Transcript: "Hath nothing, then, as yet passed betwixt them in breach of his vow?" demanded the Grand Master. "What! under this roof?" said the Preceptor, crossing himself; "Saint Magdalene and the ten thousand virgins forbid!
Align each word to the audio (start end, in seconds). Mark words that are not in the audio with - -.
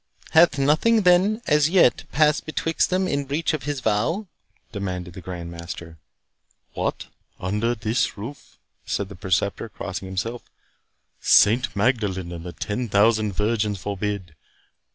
"Hath 0.31 0.57
nothing, 0.57 1.03
then, 1.03 1.43
as 1.45 1.69
yet 1.69 2.05
passed 2.11 2.47
betwixt 2.47 2.89
them 2.89 3.07
in 3.07 3.25
breach 3.25 3.53
of 3.53 3.65
his 3.65 3.81
vow?" 3.81 4.25
demanded 4.71 5.13
the 5.13 5.21
Grand 5.21 5.51
Master. 5.51 5.99
"What! 6.73 7.05
under 7.39 7.75
this 7.75 8.17
roof?" 8.17 8.57
said 8.83 9.09
the 9.09 9.15
Preceptor, 9.15 9.69
crossing 9.69 10.07
himself; 10.07 10.41
"Saint 11.19 11.75
Magdalene 11.75 12.31
and 12.31 12.43
the 12.43 12.51
ten 12.51 12.89
thousand 12.89 13.33
virgins 13.33 13.77
forbid! 13.77 14.33